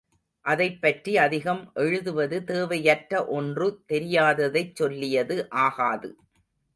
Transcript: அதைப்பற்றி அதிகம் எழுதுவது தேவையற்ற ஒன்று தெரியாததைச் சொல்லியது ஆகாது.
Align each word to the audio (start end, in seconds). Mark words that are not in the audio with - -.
அதைப்பற்றி 0.45 1.17
அதிகம் 1.17 1.71
எழுதுவது 1.73 2.43
தேவையற்ற 2.43 3.25
ஒன்று 3.35 3.67
தெரியாததைச் 3.91 4.73
சொல்லியது 4.75 5.37
ஆகாது. 5.59 6.09